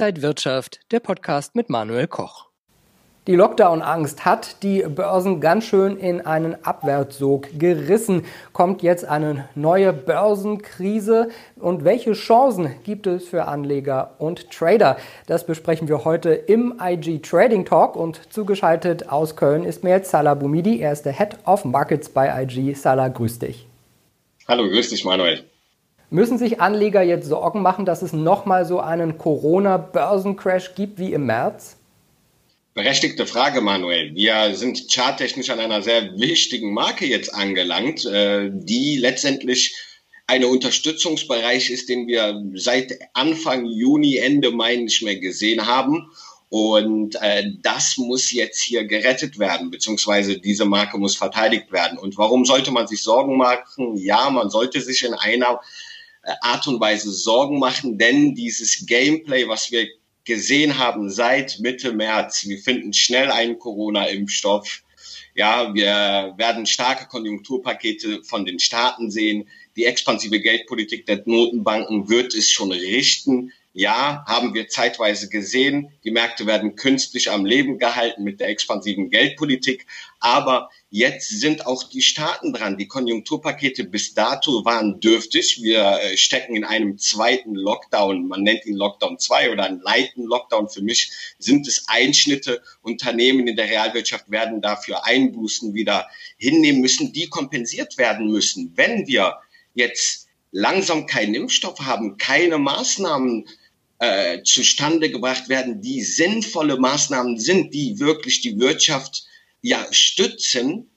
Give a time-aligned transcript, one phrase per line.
[0.00, 2.46] Inside Wirtschaft, der Podcast mit Manuel Koch.
[3.26, 8.24] Die Lockdown-Angst hat die Börsen ganz schön in einen Abwärtssog gerissen.
[8.54, 11.28] Kommt jetzt eine neue Börsenkrise?
[11.56, 14.96] Und welche Chancen gibt es für Anleger und Trader?
[15.26, 17.94] Das besprechen wir heute im IG Trading Talk.
[17.94, 20.80] Und zugeschaltet aus Köln ist mir jetzt Salah Boumidi.
[20.80, 22.72] Er ist der Head of Markets bei IG.
[22.72, 23.66] Salah, grüß dich.
[24.48, 25.44] Hallo, grüß dich, Manuel.
[26.12, 31.26] Müssen sich Anleger jetzt Sorgen machen, dass es nochmal so einen Corona-Börsencrash gibt wie im
[31.26, 31.76] März?
[32.74, 34.12] Berechtigte Frage, Manuel.
[34.16, 39.76] Wir sind charttechnisch an einer sehr wichtigen Marke jetzt angelangt, äh, die letztendlich
[40.26, 46.10] eine Unterstützungsbereich ist, den wir seit Anfang Juni, Ende Mai nicht mehr gesehen haben.
[46.48, 51.98] Und äh, das muss jetzt hier gerettet werden, beziehungsweise diese Marke muss verteidigt werden.
[51.98, 53.96] Und warum sollte man sich Sorgen machen?
[53.96, 55.60] Ja, man sollte sich in einer
[56.40, 59.88] Art und Weise Sorgen machen, denn dieses Gameplay, was wir
[60.24, 64.82] gesehen haben seit Mitte März, wir finden schnell einen Corona-Impfstoff.
[65.34, 69.48] Ja, wir werden starke Konjunkturpakete von den Staaten sehen.
[69.76, 73.52] Die expansive Geldpolitik der Notenbanken wird es schon richten.
[73.72, 75.92] Ja, haben wir zeitweise gesehen.
[76.02, 79.86] Die Märkte werden künstlich am Leben gehalten mit der expansiven Geldpolitik.
[80.18, 82.78] Aber jetzt sind auch die Staaten dran.
[82.78, 85.62] Die Konjunkturpakete bis dato waren dürftig.
[85.62, 88.26] Wir äh, stecken in einem zweiten Lockdown.
[88.26, 90.68] Man nennt ihn Lockdown 2 oder einen leiten Lockdown.
[90.68, 92.62] Für mich sind es Einschnitte.
[92.82, 98.72] Unternehmen in der Realwirtschaft werden dafür Einbußen wieder hinnehmen müssen, die kompensiert werden müssen.
[98.74, 99.36] Wenn wir
[99.74, 103.46] jetzt langsam keinen Impfstoff haben, keine Maßnahmen
[104.00, 109.24] äh, zustande gebracht werden, die sinnvolle Maßnahmen sind, die wirklich die Wirtschaft
[109.62, 110.90] ja stützen,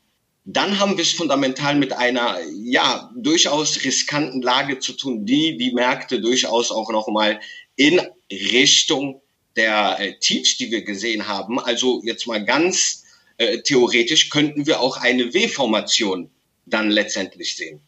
[0.46, 5.74] dann haben wir es fundamental mit einer ja durchaus riskanten Lage zu tun, die die
[5.74, 7.40] Märkte durchaus auch noch mal
[7.76, 8.02] in
[8.32, 9.22] Richtung
[9.56, 13.04] der äh, Tiefs, die wir gesehen haben, also jetzt mal ganz
[13.38, 16.30] äh, theoretisch könnten wir auch eine W-Formation
[16.66, 17.82] dann letztendlich sehen.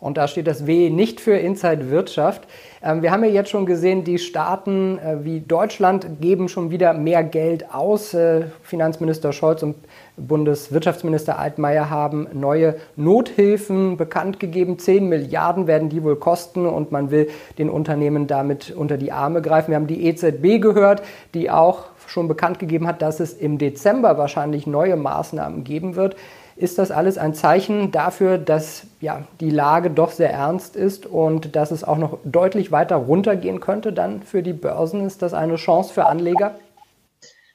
[0.00, 2.42] Und da steht das W nicht für Inside Wirtschaft.
[2.82, 6.94] Ähm, wir haben ja jetzt schon gesehen, die Staaten äh, wie Deutschland geben schon wieder
[6.94, 8.14] mehr Geld aus.
[8.14, 9.74] Äh, Finanzminister Scholz und
[10.16, 14.78] Bundeswirtschaftsminister Altmaier haben neue Nothilfen bekannt gegeben.
[14.78, 17.28] Zehn Milliarden werden die wohl kosten und man will
[17.58, 19.70] den Unternehmen damit unter die Arme greifen.
[19.70, 21.02] Wir haben die EZB gehört,
[21.34, 26.16] die auch schon bekannt gegeben hat, dass es im Dezember wahrscheinlich neue Maßnahmen geben wird.
[26.58, 31.54] Ist das alles ein Zeichen dafür, dass ja, die Lage doch sehr ernst ist und
[31.54, 35.06] dass es auch noch deutlich weiter runtergehen könnte dann für die Börsen?
[35.06, 36.56] Ist das eine Chance für Anleger?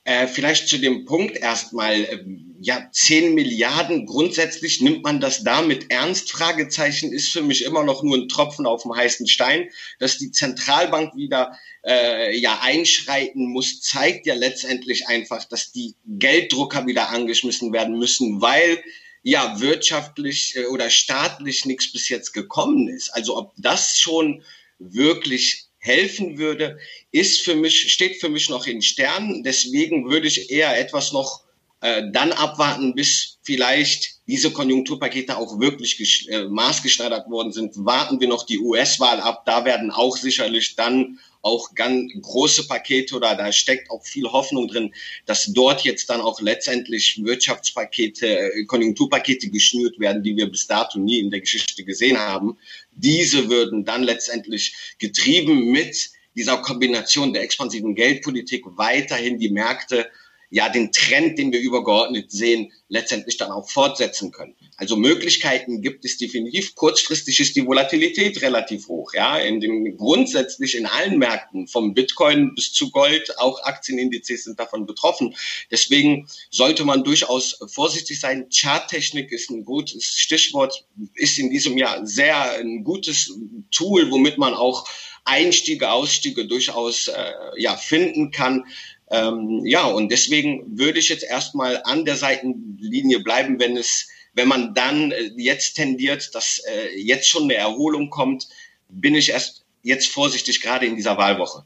[0.06, 2.26] Äh, vielleicht zu dem Punkt erstmal, äh,
[2.60, 6.30] ja, 10 Milliarden, grundsätzlich nimmt man das damit ernst?
[6.30, 9.70] Fragezeichen ist für mich immer noch nur ein Tropfen auf dem heißen Stein.
[10.00, 16.86] Dass die Zentralbank wieder äh, ja einschreiten muss, zeigt ja letztendlich einfach, dass die Gelddrucker
[16.86, 18.84] wieder angeschmissen werden müssen, weil
[19.22, 23.10] ja wirtschaftlich äh, oder staatlich nichts bis jetzt gekommen ist.
[23.10, 24.44] Also ob das schon
[24.80, 26.80] wirklich helfen würde,
[27.12, 29.44] ist für mich, steht für mich noch in Sternen.
[29.44, 31.44] Deswegen würde ich eher etwas noch
[31.84, 37.74] äh, dann abwarten, bis vielleicht diese Konjunkturpakete auch wirklich äh, maßgeschneidert worden sind.
[37.76, 39.44] Warten wir noch die US-Wahl ab.
[39.46, 44.70] Da werden auch sicherlich dann auch ganz große Pakete oder da steckt auch viel Hoffnung
[44.70, 44.94] drin,
[45.26, 50.98] dass dort jetzt dann auch letztendlich Wirtschaftspakete, äh, Konjunkturpakete geschnürt werden, die wir bis dato
[51.00, 52.58] nie in der Geschichte gesehen haben.
[52.94, 60.08] Diese würden dann letztendlich getrieben mit dieser Kombination der expansiven Geldpolitik weiterhin die Märkte
[60.54, 64.56] ja den Trend, den wir übergeordnet sehen, letztendlich dann auch fortsetzen können.
[64.78, 66.76] Also Möglichkeiten gibt es definitiv.
[66.76, 69.16] Kurzfristig ist die Volatilität relativ hoch.
[69.16, 74.60] Ja, in den grundsätzlich in allen Märkten, vom Bitcoin bis zu Gold, auch Aktienindizes sind
[74.60, 75.36] davon betroffen.
[75.72, 78.48] Deswegen sollte man durchaus vorsichtig sein.
[78.54, 83.34] Charttechnik ist ein gutes Stichwort, ist in diesem Jahr sehr ein gutes
[83.72, 84.88] Tool, womit man auch
[85.26, 88.66] Einstiege, Ausstiege durchaus äh, ja finden kann.
[89.14, 94.48] Ähm, ja, und deswegen würde ich jetzt erstmal an der Seitenlinie bleiben, wenn es, wenn
[94.48, 98.50] man dann äh, jetzt tendiert, dass äh, jetzt schon eine Erholung kommt,
[98.90, 101.64] bin ich erst jetzt vorsichtig, gerade in dieser Wahlwoche.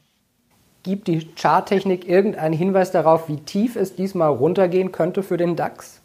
[0.82, 6.02] Gibt die Charttechnik irgendeinen Hinweis darauf, wie tief es diesmal runtergehen könnte für den DAX?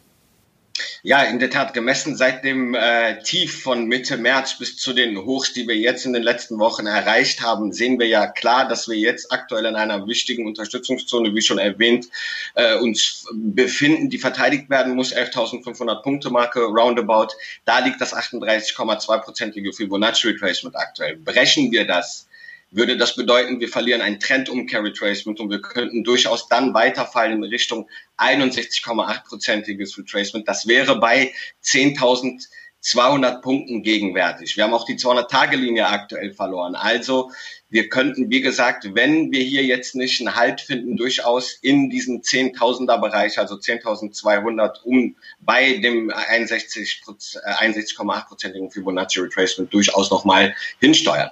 [1.06, 5.18] Ja, in der Tat gemessen seit dem äh, Tief von Mitte März bis zu den
[5.18, 8.88] Hochs, die wir jetzt in den letzten Wochen erreicht haben, sehen wir ja klar, dass
[8.88, 12.08] wir jetzt aktuell in einer wichtigen Unterstützungszone, wie schon erwähnt,
[12.54, 17.34] äh, uns befinden, die verteidigt werden muss, 11.500 Punkte Marke roundabout.
[17.66, 21.16] Da liegt das 38,2-prozentige Fibonacci Retracement aktuell.
[21.16, 22.26] Brechen wir das,
[22.74, 27.50] würde das bedeuten, wir verlieren ein Trendumkehr Retracement und wir könnten durchaus dann weiterfallen in
[27.50, 27.88] Richtung
[28.18, 30.48] 61,8-prozentiges Retracement.
[30.48, 31.32] Das wäre bei
[31.62, 34.56] 10.200 Punkten gegenwärtig.
[34.56, 36.74] Wir haben auch die 200-Tage-Linie aktuell verloren.
[36.74, 37.30] Also
[37.70, 42.22] wir könnten, wie gesagt, wenn wir hier jetzt nicht einen Halt finden, durchaus in diesen
[42.22, 51.30] 10.000er Bereich, also 10.200, um bei dem 61,8-prozentigen Fibonacci Retracement durchaus nochmal hinsteuern.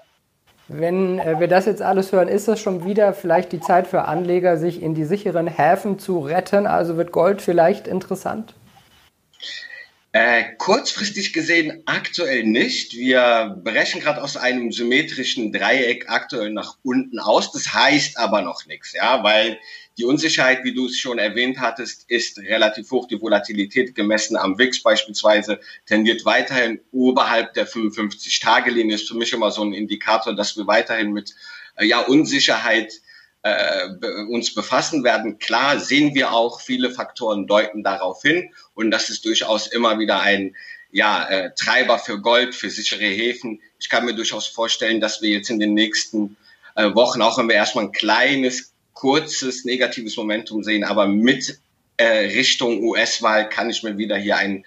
[0.74, 4.06] Wenn äh, wir das jetzt alles hören, ist es schon wieder vielleicht die Zeit für
[4.06, 6.66] Anleger, sich in die sicheren Häfen zu retten?
[6.66, 8.54] Also wird Gold vielleicht interessant?
[10.14, 12.92] Äh, kurzfristig gesehen aktuell nicht.
[12.92, 17.50] Wir brechen gerade aus einem symmetrischen Dreieck aktuell nach unten aus.
[17.50, 19.58] Das heißt aber noch nichts, ja, weil
[19.96, 23.08] die Unsicherheit, wie du es schon erwähnt hattest, ist relativ hoch.
[23.08, 28.96] Die Volatilität gemessen am WIX beispielsweise tendiert weiterhin oberhalb der 55-Tage-Linie.
[28.96, 31.34] Ist für mich immer so ein Indikator, dass wir weiterhin mit
[31.76, 33.00] äh, ja, Unsicherheit
[33.42, 33.88] äh,
[34.28, 35.38] uns befassen werden.
[35.38, 40.20] Klar sehen wir auch, viele Faktoren deuten darauf hin und das ist durchaus immer wieder
[40.20, 40.54] ein
[40.92, 43.60] ja, äh, Treiber für Gold, für sichere Häfen.
[43.80, 46.36] Ich kann mir durchaus vorstellen, dass wir jetzt in den nächsten
[46.76, 51.58] äh, Wochen, auch wenn wir erstmal ein kleines kurzes negatives Momentum sehen, aber mit
[51.96, 54.64] äh, Richtung US-Wahl kann ich mir wieder hier einen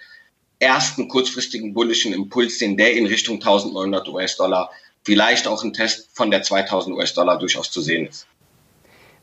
[0.58, 4.70] ersten kurzfristigen bullischen Impuls sehen, der in Richtung 1900 US-Dollar,
[5.04, 8.26] vielleicht auch ein Test von der 2000 US-Dollar durchaus zu sehen ist.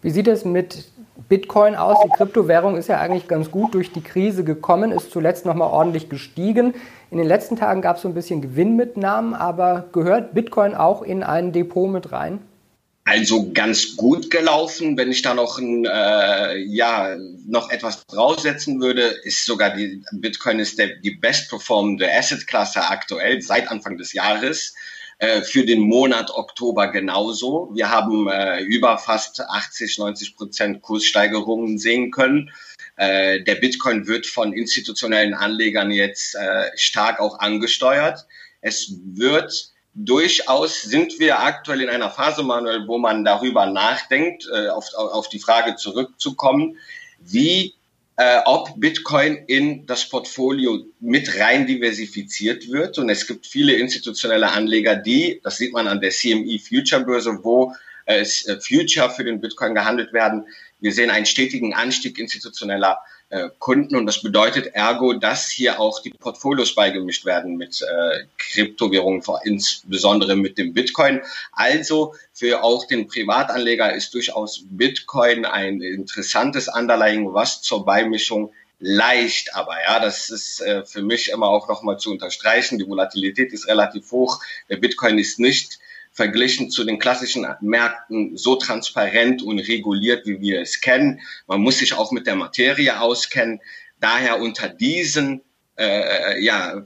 [0.04, 0.84] Wie sieht es mit
[1.30, 1.98] Bitcoin aus?
[2.04, 6.10] Die Kryptowährung ist ja eigentlich ganz gut durch die Krise gekommen, ist zuletzt nochmal ordentlich
[6.10, 6.74] gestiegen.
[7.10, 11.24] In den letzten Tagen gab es so ein bisschen Gewinnmitnahmen, aber gehört Bitcoin auch in
[11.24, 12.40] ein Depot mit rein?
[13.06, 14.98] Also ganz gut gelaufen.
[14.98, 17.16] Wenn ich da noch ein, äh, ja
[17.48, 23.42] noch etwas draufsetzen würde, ist sogar die Bitcoin ist der, die best performende Asset-Klasse aktuell
[23.42, 24.74] seit Anfang des Jahres.
[25.24, 27.70] Äh, für den Monat Oktober genauso.
[27.74, 32.52] Wir haben äh, über fast 80, 90 Prozent Kurssteigerungen sehen können.
[32.98, 36.36] Äh, der Bitcoin wird von institutionellen Anlegern jetzt
[36.76, 38.28] stark auch angesteuert.
[38.60, 44.94] Es wird durchaus sind wir aktuell in einer Phase, Manuel, wo man darüber nachdenkt, auf,
[44.96, 46.78] auf die Frage zurückzukommen,
[47.20, 47.76] wie
[48.18, 52.98] äh, ob Bitcoin in das Portfolio mit rein diversifiziert wird.
[52.98, 57.40] Und es gibt viele institutionelle Anleger, die, das sieht man an der CME Future Börse,
[57.44, 57.74] wo
[58.06, 58.26] äh,
[58.60, 60.46] Future für den Bitcoin gehandelt werden.
[60.80, 63.00] Wir sehen einen stetigen Anstieg institutioneller
[63.34, 68.26] äh, Kunden und das bedeutet ergo, dass hier auch die Portfolios beigemischt werden mit äh,
[68.38, 71.22] Kryptowährungen, insbesondere mit dem Bitcoin.
[71.52, 79.56] Also für auch den Privatanleger ist durchaus Bitcoin ein interessantes Underlying, was zur Beimischung leicht,
[79.56, 82.78] aber ja, das ist äh, für mich immer auch nochmal zu unterstreichen.
[82.78, 84.42] Die Volatilität ist relativ hoch.
[84.70, 85.80] Der Bitcoin ist nicht
[86.14, 91.20] verglichen zu den klassischen Märkten so transparent und reguliert, wie wir es kennen.
[91.48, 93.60] Man muss sich auch mit der Materie auskennen.
[94.00, 95.42] Daher unter diesen
[95.76, 96.84] äh, ja,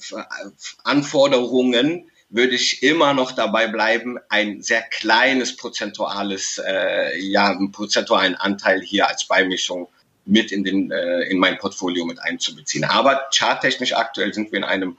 [0.83, 8.35] Anforderungen würde ich immer noch dabei bleiben, ein sehr kleines prozentuales, äh, ja, einen prozentualen
[8.35, 9.87] Anteil hier als Beimischung
[10.25, 12.83] mit in den äh, in mein Portfolio mit einzubeziehen.
[12.83, 14.97] Aber charttechnisch aktuell sind wir in einem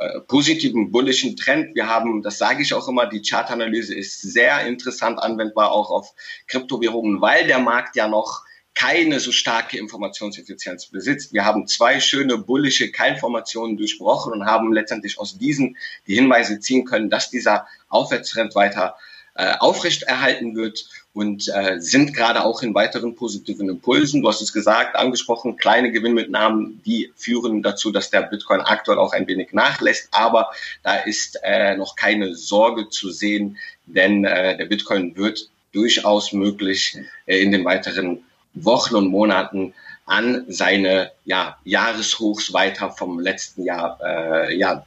[0.00, 1.74] äh, positiven bullischen Trend.
[1.74, 6.14] Wir haben, das sage ich auch immer, die Chartanalyse ist sehr interessant anwendbar auch auf
[6.46, 8.42] Kryptowährungen, weil der Markt ja noch
[8.72, 11.34] keine so starke Informationseffizienz besitzt.
[11.34, 15.76] Wir haben zwei schöne bullische Keilformationen durchbrochen und haben letztendlich aus diesen
[16.06, 18.96] die Hinweise ziehen können, dass dieser Aufwärtstrend weiter
[19.34, 24.22] äh, aufrechterhalten wird und äh, sind gerade auch in weiteren positiven Impulsen.
[24.22, 29.12] Du hast es gesagt, angesprochen, kleine Gewinnmitnahmen, die führen dazu, dass der Bitcoin aktuell auch
[29.12, 30.08] ein wenig nachlässt.
[30.12, 30.50] Aber
[30.82, 33.56] da ist äh, noch keine Sorge zu sehen,
[33.86, 39.74] denn äh, der Bitcoin wird durchaus möglich äh, in den weiteren Wochen und Monaten
[40.06, 44.84] an seine ja, Jahreshochs weiter vom letzten Jahr äh, ja,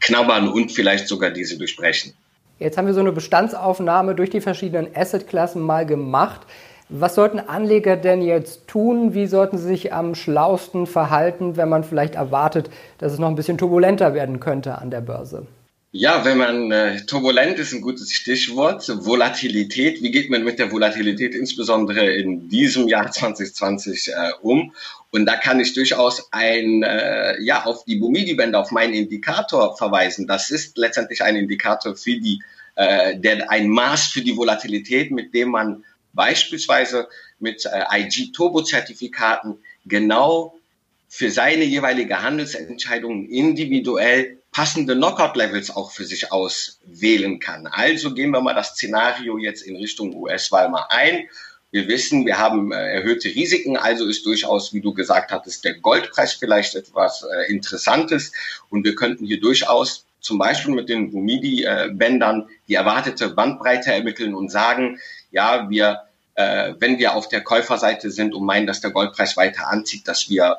[0.00, 2.14] knabbern und vielleicht sogar diese durchbrechen.
[2.58, 6.40] Jetzt haben wir so eine Bestandsaufnahme durch die verschiedenen Assetklassen mal gemacht.
[6.88, 9.14] Was sollten Anleger denn jetzt tun?
[9.14, 13.36] Wie sollten sie sich am schlausten verhalten, wenn man vielleicht erwartet, dass es noch ein
[13.36, 15.46] bisschen turbulenter werden könnte an der Börse?
[16.00, 18.88] Ja, wenn man äh, turbulent ist ein gutes Stichwort.
[19.04, 20.00] Volatilität.
[20.00, 24.72] Wie geht man mit der Volatilität insbesondere in diesem Jahr 2020 äh, um?
[25.10, 30.28] Und da kann ich durchaus ein äh, ja auf die Bumidi-Bänder, auf meinen Indikator verweisen.
[30.28, 32.44] Das ist letztendlich ein Indikator für die,
[32.76, 37.08] äh, der ein Maß für die Volatilität, mit dem man beispielsweise
[37.40, 40.54] mit äh, IG-Turbo-Zertifikaten genau
[41.08, 47.68] für seine jeweilige Handelsentscheidung individuell passende Knockout-Levels auch für sich auswählen kann.
[47.68, 51.28] Also gehen wir mal das Szenario jetzt in Richtung US-Wahl mal ein.
[51.70, 55.74] Wir wissen, wir haben äh, erhöhte Risiken, also ist durchaus, wie du gesagt hattest, der
[55.74, 58.32] Goldpreis vielleicht etwas äh, Interessantes
[58.68, 64.50] und wir könnten hier durchaus zum Beispiel mit den Bumidi-Bändern die erwartete Bandbreite ermitteln und
[64.50, 64.98] sagen,
[65.30, 66.00] ja, wir,
[66.34, 70.28] äh, wenn wir auf der Käuferseite sind und meinen, dass der Goldpreis weiter anzieht, dass
[70.28, 70.56] wir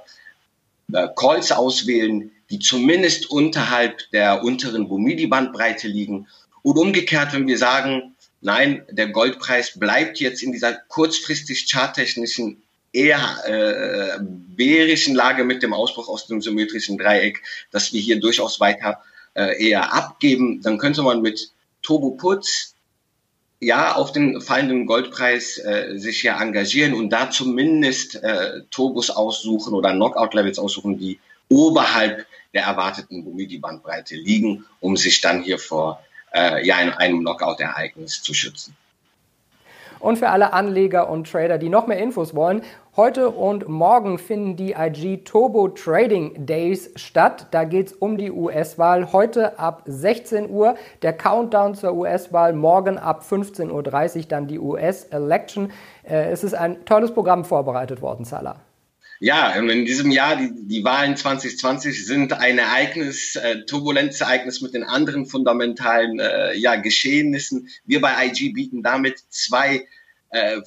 [0.94, 6.27] äh, Calls auswählen, die zumindest unterhalb der unteren Bumidi-Bandbreite liegen.
[6.62, 13.20] Und umgekehrt, wenn wir sagen, nein, der Goldpreis bleibt jetzt in dieser kurzfristig charttechnischen eher
[13.46, 19.01] äh, bärischen Lage mit dem Ausbruch aus dem symmetrischen Dreieck, dass wir hier durchaus weiter
[19.36, 21.51] äh, eher abgeben, dann könnte man mit
[21.82, 22.74] Turbo Putz
[23.60, 29.74] ja auf den fallenden Goldpreis äh, sich ja engagieren und da zumindest äh, Turbos aussuchen
[29.74, 36.66] oder Knockout-Levels aussuchen, die oberhalb der erwarteten Bumidi-Bandbreite liegen, um sich dann hier vor äh,
[36.66, 38.75] ja, einem Knockout-Ereignis zu schützen.
[40.00, 42.62] Und für alle Anleger und Trader, die noch mehr Infos wollen,
[42.96, 47.48] heute und morgen finden die IG Turbo Trading Days statt.
[47.51, 49.12] Da geht es um die US-Wahl.
[49.12, 53.72] Heute ab 16 Uhr der Countdown zur US-Wahl, morgen ab 15.30
[54.18, 55.72] Uhr dann die US-Election.
[56.03, 58.56] Äh, es ist ein tolles Programm vorbereitet worden, Salah.
[59.21, 64.21] Ja, in diesem Jahr, die, die Wahlen 2020 sind ein Ereignis, äh, turbulentes
[64.61, 67.67] mit den anderen fundamentalen äh, ja, Geschehnissen.
[67.83, 69.85] Wir bei IG bieten damit zwei
[70.29, 70.61] äh,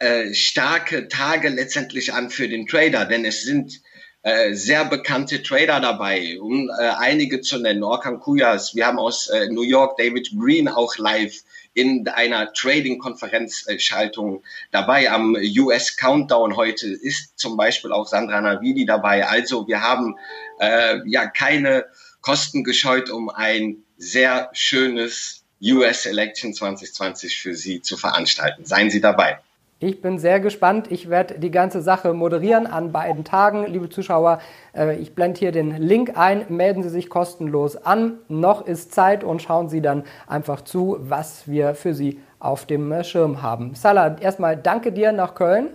[0.00, 3.80] äh, starke Tage letztendlich an für den Trader, denn es sind
[4.22, 7.84] äh, sehr bekannte Trader dabei, um äh, einige zu nennen.
[7.84, 11.40] Orkan Kuyas, wir haben aus äh, New York David Green auch live
[11.74, 15.10] in einer Trading-Konferenzschaltung dabei.
[15.10, 19.26] Am US Countdown heute ist zum Beispiel auch Sandra Navidi dabei.
[19.26, 20.16] Also wir haben
[20.58, 21.86] äh, ja keine
[22.20, 28.64] Kosten gescheut, um ein sehr schönes US Election 2020 für Sie zu veranstalten.
[28.64, 29.40] Seien Sie dabei.
[29.82, 30.92] Ich bin sehr gespannt.
[30.92, 33.64] Ich werde die ganze Sache moderieren an beiden Tagen.
[33.66, 34.40] Liebe Zuschauer,
[34.76, 36.44] äh, ich blende hier den Link ein.
[36.50, 38.18] Melden Sie sich kostenlos an.
[38.28, 42.92] Noch ist Zeit und schauen Sie dann einfach zu, was wir für Sie auf dem
[43.04, 43.74] Schirm haben.
[43.74, 45.70] Salah, erstmal danke dir nach Köln.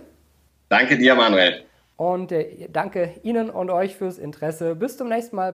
[0.68, 1.64] Danke dir, Manuel.
[1.96, 4.76] Und äh, danke Ihnen und euch fürs Interesse.
[4.76, 5.44] Bis zum nächsten Mal.